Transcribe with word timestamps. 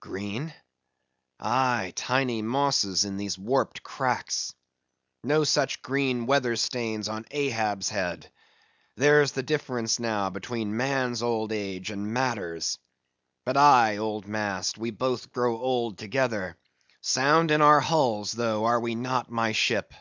—green? 0.00 0.54
aye, 1.38 1.92
tiny 1.94 2.40
mosses 2.40 3.04
in 3.04 3.18
these 3.18 3.36
warped 3.36 3.82
cracks. 3.82 4.54
No 5.22 5.44
such 5.44 5.82
green 5.82 6.24
weather 6.24 6.56
stains 6.56 7.10
on 7.10 7.26
Ahab's 7.30 7.90
head! 7.90 8.32
There's 8.96 9.32
the 9.32 9.42
difference 9.42 10.00
now 10.00 10.30
between 10.30 10.78
man's 10.78 11.22
old 11.22 11.52
age 11.52 11.90
and 11.90 12.06
matter's. 12.10 12.78
But 13.44 13.58
aye, 13.58 13.98
old 13.98 14.26
mast, 14.26 14.78
we 14.78 14.90
both 14.90 15.30
grow 15.30 15.58
old 15.60 15.98
together; 15.98 16.56
sound 17.02 17.50
in 17.50 17.60
our 17.60 17.80
hulls, 17.82 18.32
though, 18.32 18.64
are 18.64 18.80
we 18.80 18.94
not, 18.94 19.30
my 19.30 19.52
ship? 19.52 19.92